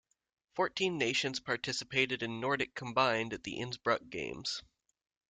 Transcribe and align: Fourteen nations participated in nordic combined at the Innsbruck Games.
Fourteen 0.55 0.97
nations 0.97 1.39
participated 1.39 2.23
in 2.23 2.39
nordic 2.39 2.73
combined 2.73 3.33
at 3.33 3.43
the 3.43 3.59
Innsbruck 3.59 4.01
Games. 4.09 4.63